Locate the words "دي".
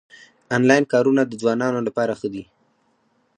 2.33-2.43